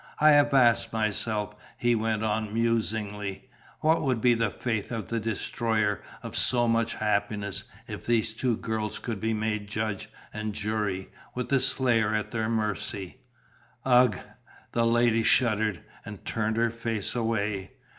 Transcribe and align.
I 0.19 0.31
have 0.31 0.51
asked 0.51 0.91
myself," 0.91 1.55
he 1.77 1.93
went 1.93 2.23
on 2.23 2.51
musingly, 2.51 3.47
"what 3.81 4.01
would 4.01 4.19
be 4.19 4.33
the 4.33 4.49
fate 4.49 4.89
of 4.89 5.09
the 5.09 5.19
destroyer 5.19 6.01
of 6.23 6.35
so 6.35 6.67
much 6.67 6.95
happiness, 6.95 7.65
if 7.87 8.07
these 8.07 8.33
two 8.33 8.57
girls 8.57 8.97
could 8.97 9.19
be 9.19 9.35
made 9.35 9.67
judge 9.69 10.09
and 10.33 10.55
jury, 10.55 11.09
with 11.35 11.49
the 11.49 11.59
slayer 11.59 12.15
at 12.15 12.31
their 12.31 12.49
mercy." 12.49 13.19
"Ugh!" 13.85 14.17
The 14.71 14.87
lady 14.87 15.21
shuddered 15.21 15.83
and 16.03 16.25
turned 16.25 16.57
her 16.57 16.71
face 16.71 17.13
away. 17.13 17.73